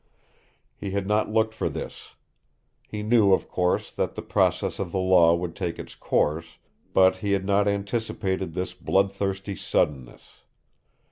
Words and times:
He 0.75 0.89
had 0.89 1.05
not 1.05 1.29
looked 1.29 1.53
for 1.53 1.69
this. 1.69 2.15
He 2.87 3.03
knew, 3.03 3.33
of 3.33 3.47
course, 3.47 3.91
that 3.91 4.15
the 4.15 4.23
process 4.23 4.79
of 4.79 4.91
the 4.91 4.97
Law 4.97 5.35
would 5.35 5.55
take 5.55 5.77
its 5.77 5.93
course, 5.93 6.57
but 6.91 7.17
he 7.17 7.33
had 7.33 7.45
not 7.45 7.67
anticipated 7.67 8.55
this 8.55 8.73
bloodthirsty 8.73 9.55
suddenness. 9.55 10.41